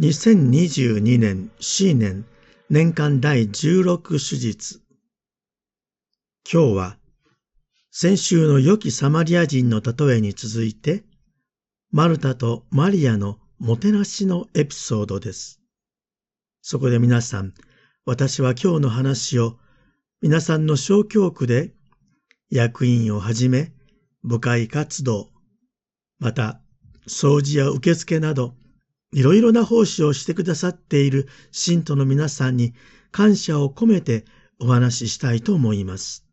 [0.00, 2.24] 2022年 C 年
[2.70, 4.80] 年間第16手術
[6.48, 6.98] 今日は
[7.90, 11.02] 先週の良きサマリア人の例えに続いて
[11.90, 15.60] マルタとマリアのもてなしのエピソードです。
[16.62, 17.52] そこで皆さん、
[18.04, 19.58] 私は今日の話を
[20.22, 21.72] 皆さんの小教区で
[22.50, 23.72] 役員をはじめ
[24.22, 25.30] 部会活動、
[26.20, 26.60] また
[27.08, 28.54] 掃除や受付など
[29.12, 32.74] いろいろな奉仕をしてくださっている信徒の皆さんに
[33.10, 34.24] 感謝を込めて
[34.60, 36.26] お話ししたいと思います。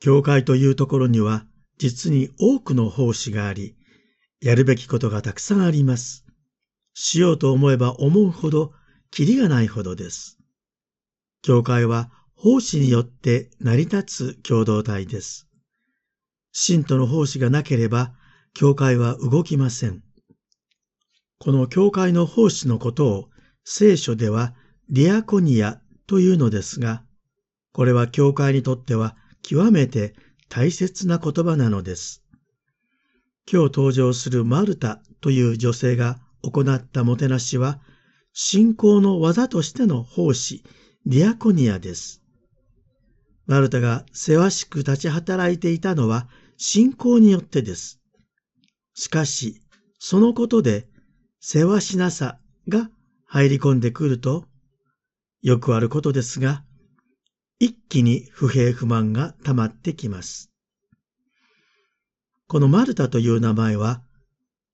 [0.00, 1.44] 教会というところには
[1.78, 3.74] 実に多くの奉仕があり、
[4.42, 6.24] やるべきことがたくさんあります。
[6.94, 8.72] しようと思えば思うほど、
[9.10, 10.38] きりがないほどです。
[11.42, 15.48] 教会は奉仕によって成り立つ共同体です。
[16.52, 18.14] 信徒の奉仕がなければ、
[18.52, 20.02] 教会は動きません。
[21.42, 23.28] この教会の奉仕のことを
[23.64, 24.54] 聖書では
[24.90, 27.02] ディアコニアというのですが、
[27.72, 30.14] これは教会にとっては極めて
[30.50, 32.22] 大切な言葉なのです。
[33.50, 37.80] 今日登場するマルタという女性が行ったもてなしは、
[38.34, 40.62] 信仰の技としての奉仕、
[41.06, 42.22] ディアコニアです。
[43.46, 47.98] マルタがせわしく立ち働いていたのは信仰によってです。
[48.92, 49.62] しかし、
[49.98, 50.86] そのことで
[51.42, 52.38] せわしなさ
[52.68, 52.90] が
[53.24, 54.44] 入り込んでくると、
[55.40, 56.62] よくあることですが、
[57.58, 60.50] 一気に不平不満が溜まってきます。
[62.46, 64.02] このマルタという名前は、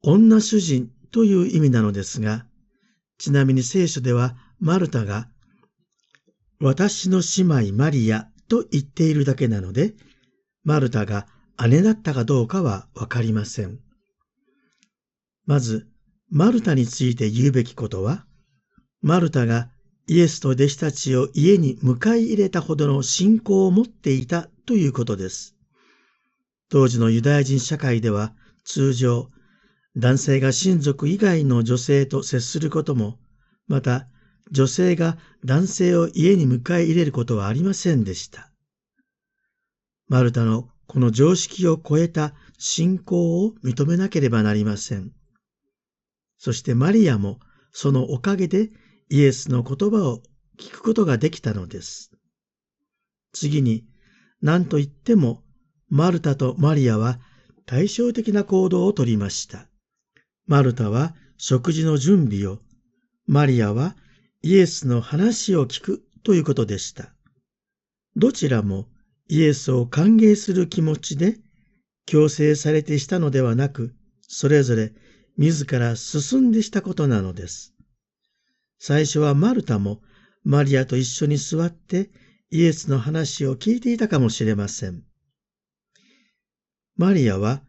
[0.03, 2.47] 女主人という意味なのですが、
[3.19, 5.29] ちなみに聖書ではマルタが、
[6.59, 9.95] 私の姉妹マリアと言っているだけなので、
[10.65, 11.29] マルタが
[11.69, 13.79] 姉だったかどうかはわかりません。
[15.45, 15.87] まず、
[16.31, 18.27] マルタについて言うべきことは、
[19.01, 19.71] マルタが
[20.09, 25.57] イエスと弟子たちを家に迎え入れたほどの信仰を持っていたということです。
[26.69, 28.35] 当時のユダヤ人社会では
[28.65, 29.31] 通常、
[29.97, 33.19] 男性が親族以外の女性と接することも、
[33.69, 34.09] また
[34.51, 38.51] 女性が男性を家に迎え入れることはありませんでした。
[40.09, 45.13] マルタのこの常識を超えた信仰を認めなければなりません。
[46.39, 47.41] そしてマリアも
[47.73, 48.71] そのおかげで
[49.09, 50.23] イエスの言葉を
[50.59, 52.11] 聞くことができたのです。
[53.33, 53.85] 次に、
[54.41, 55.45] 何と言っても、
[55.89, 57.21] マルタとマリアは
[57.67, 59.69] 対照的な行動をとりました。
[60.47, 62.61] マルタは食事の準備を、
[63.27, 63.97] マリアは
[64.43, 67.15] イエスの話を聞くということでした。
[68.17, 68.89] どちらも
[69.29, 71.37] イエスを歓迎する気持ちで
[72.07, 74.93] 強制されてしたのではなく、それぞれ
[75.37, 77.75] 自ら進んでしたことなのです。
[78.79, 80.01] 最初はマルタも
[80.45, 82.11] マリアと一緒に座って
[82.51, 85.03] イエスの話を聞いていたかもしれません。
[86.97, 87.63] マリアは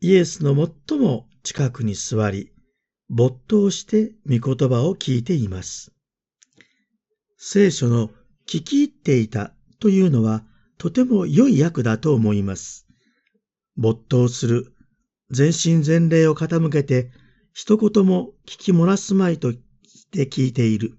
[0.00, 0.54] イエスの
[0.88, 2.52] 最も近くに座り、
[3.08, 5.92] 没頭して御言葉を聞いています。
[7.38, 8.08] 聖書の
[8.46, 10.44] 聞き入っていたというのは
[10.76, 12.86] とても良い訳だと思います。
[13.76, 14.74] 没頭する
[15.30, 17.10] 全身全霊を傾けて
[17.52, 19.58] 一言も聞き漏らすまいとし
[20.10, 20.96] て聞いている。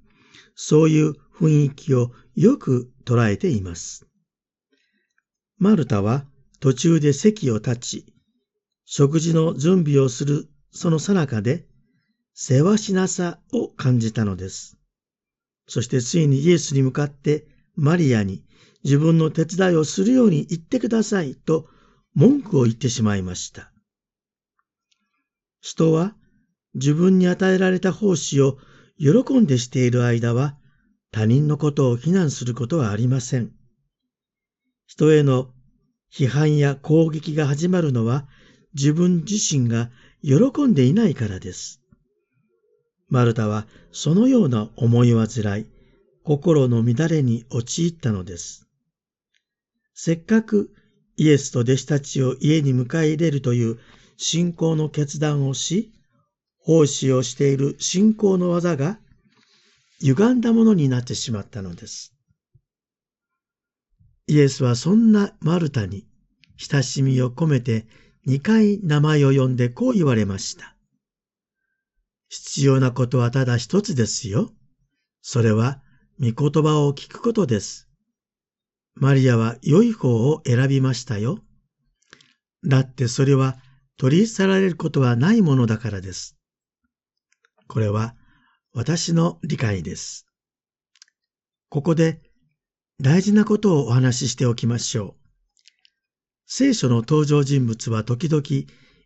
[0.55, 4.05] そういう雰囲気をよく捉えています。
[5.57, 6.25] マルタは
[6.59, 8.05] 途中で席を立ち、
[8.85, 11.65] 食事の準備をするその最中で、
[12.33, 14.77] 世話しなさを感じたのです。
[15.67, 18.43] そしてついにイエスに向かってマリアに
[18.83, 21.67] 自分の手伝いをするように言ってくださいと
[22.13, 23.70] 文句を言ってしまいました。
[25.61, 26.15] 人は
[26.73, 28.57] 自分に与えられた奉仕を
[28.97, 30.57] 喜んでしている間は
[31.11, 33.51] 他人のことを非難することはありません。
[34.87, 35.51] 人への
[36.11, 38.27] 批判や攻撃が始まるのは
[38.73, 39.89] 自分自身が
[40.23, 41.81] 喜んでいないからです。
[43.07, 45.65] マルタはそのような思い煩い、
[46.23, 48.67] 心の乱れに陥ったのです。
[49.93, 50.73] せっかく
[51.17, 53.79] イエスと弟子たちを家に迎え入れるという
[54.23, 55.91] 信仰の決断をし、
[56.59, 58.99] 奉仕をしている信仰の技が
[59.99, 62.13] 歪んだものになってしまったのです。
[64.27, 66.05] イエスはそんなマルタに
[66.57, 67.87] 親しみを込めて
[68.23, 70.75] 二回名前を呼んでこう言われました。
[72.29, 74.53] 必要なことはただ一つですよ。
[75.23, 75.81] それは
[76.19, 77.89] 御言葉を聞くことです。
[78.93, 81.39] マリアは良い方を選びましたよ。
[82.63, 83.57] だってそれは
[84.01, 86.35] 取り去られることはないものだからです。
[87.67, 88.15] これは
[88.73, 90.25] 私の理解です。
[91.69, 92.19] ここで
[92.99, 95.29] 大事なことをお話ししておきましょう。
[96.47, 98.41] 聖書の登場人物は時々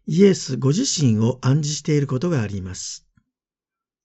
[0.06, 3.06] イエスご自身を暗示していることがあります。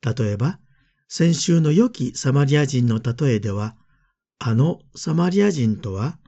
[0.04, 0.58] 例えば、
[1.06, 3.76] 先週の良きサマリア人の例えでは、
[4.40, 6.18] あのサマリア人とは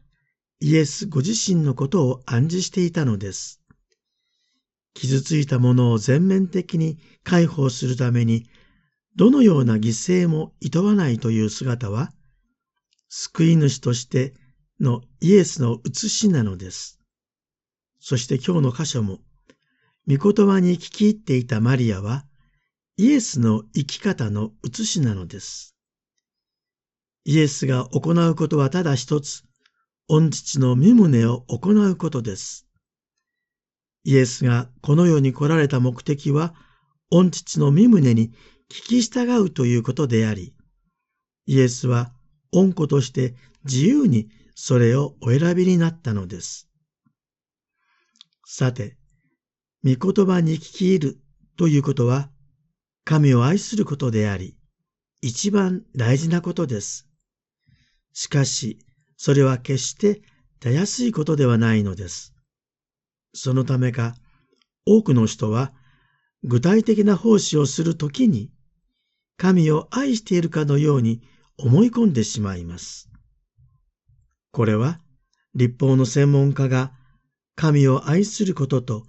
[0.60, 3.61] イエスご自身のことを暗示していたのです。
[4.94, 8.48] 傷ついたものを全面的に解放するために、
[9.16, 12.12] どのような犠牲も厭わないという姿は、
[13.08, 14.34] 救い主として
[14.80, 16.98] のイエスの写しなのです。
[18.00, 19.20] そして今日の箇所も、
[20.08, 22.26] 御言葉に聞き入っていたマリアは、
[22.96, 25.76] イエスの生き方の写しなのです。
[27.24, 29.44] イエスが行うことはただ一つ、
[30.08, 32.66] 御父の身旨を行うことです。
[34.04, 36.54] イエスがこの世に来られた目的は、
[37.10, 38.32] 御父の身旨に
[38.70, 40.54] 聞き従うということであり、
[41.46, 42.12] イエスは
[42.52, 43.34] 御子として
[43.64, 46.68] 自由にそれをお選びになったのです。
[48.44, 48.96] さて、
[49.84, 51.20] 御言葉に聞き入る
[51.56, 52.30] ということは、
[53.04, 54.56] 神を愛することであり、
[55.20, 57.08] 一番大事なことです。
[58.12, 58.78] しかし、
[59.16, 60.22] それは決して
[60.60, 62.31] たやすいことではないのです。
[63.34, 64.14] そのためか、
[64.86, 65.72] 多くの人は
[66.44, 68.50] 具体的な奉仕をするときに、
[69.36, 71.22] 神を愛しているかのように
[71.56, 73.08] 思い込んでしまいます。
[74.50, 75.00] これは、
[75.54, 76.92] 立法の専門家が
[77.54, 79.06] 神を愛することと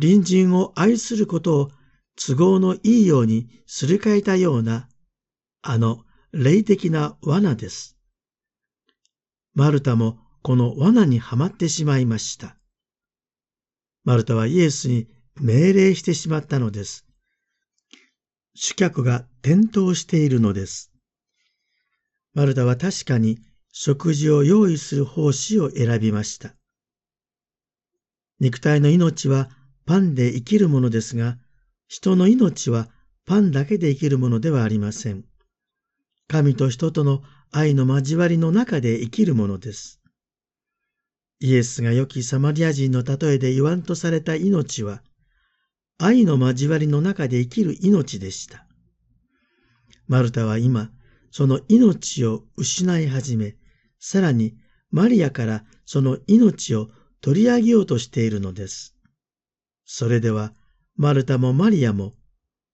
[0.00, 1.70] 隣人を愛することを
[2.16, 4.88] 都合のいいようにすり替えたような、
[5.62, 7.96] あの霊的な罠です。
[9.54, 12.56] マルタもこの罠にはまってしまいました。
[14.04, 15.08] マルタはイエスに
[15.40, 17.06] 命令してしまったのです。
[18.54, 20.92] 主客が転倒しているのです。
[22.34, 23.38] マルタは確かに
[23.72, 26.54] 食事を用意する奉仕を選びました。
[28.40, 29.48] 肉体の命は
[29.86, 31.38] パンで生きるものですが、
[31.88, 32.88] 人の命は
[33.24, 35.24] パンだけで生きるものではありません。
[36.28, 40.00] 神と人との愛の交わりの中で生きるものです。
[41.40, 45.02] イエスが良きサマリア人の例えで言わんとされた命は、
[45.98, 48.66] 愛の交わりの中で生きる命でした。
[50.06, 50.90] マルタは今、
[51.30, 53.56] その命を失い始め、
[53.98, 54.56] さらに
[54.90, 56.90] マリアからその命を
[57.20, 58.94] 取り上げようとしているのです。
[59.84, 60.52] それでは、
[60.96, 62.14] マルタもマリアも、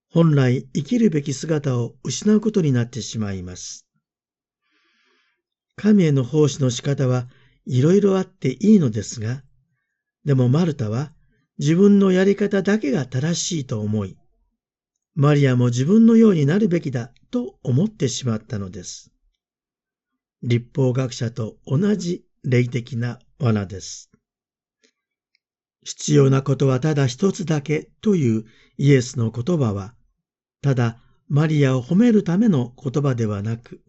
[0.08, 3.86] 本来生きるべき姿を失うことになってしまいます。
[5.76, 7.28] 神への奉仕の仕方は
[7.66, 9.42] いろいろあっていいのですが、
[10.24, 11.12] でもマルタは
[11.58, 14.16] 自分のやり方だけが正しいと思い、
[15.14, 19.12] マリアも自分のようになるべきだと思ってしまったのです。
[20.42, 24.10] 立法学者と同じ霊的な罠です。
[25.82, 28.44] 必要なことはただ一つだけという
[28.78, 29.94] イエスの言葉は、
[30.62, 30.98] ただ
[31.28, 33.82] マリアを褒めるための言葉ではなく、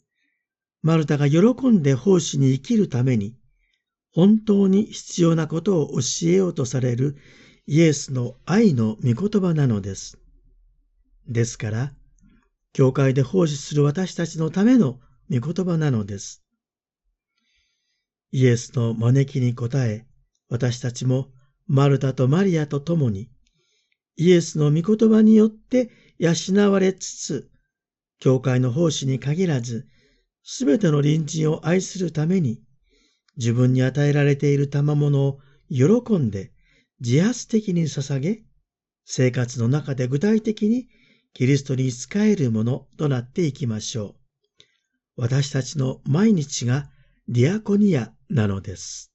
[0.81, 3.35] マルタが喜んで奉仕に生きるために、
[4.13, 7.15] 本当に必要なことを教えようとされる
[7.65, 10.17] イエスの愛の御言葉なのです。
[11.27, 11.93] ですから、
[12.73, 16.43] 教会で奉仕する私たちのための御言葉なのです。
[18.31, 20.05] イエスの招きに応え、
[20.49, 21.31] 私たちも
[21.67, 23.29] マルタとマリアと共に、
[24.17, 26.33] イエスの御言葉によって養
[26.71, 27.49] われつつ、
[28.19, 29.87] 教会の奉仕に限らず、
[30.43, 32.61] すべての隣人を愛するために、
[33.41, 36.51] 自分に与えられている賜物を喜んで
[36.99, 38.43] 自発的に捧げ、
[39.03, 40.87] 生活の中で具体的に
[41.33, 44.15] キリストに仕えるものとなっていきましょ
[45.17, 45.21] う。
[45.23, 46.91] 私たちの毎日が
[47.27, 49.10] ディアコニアなのです。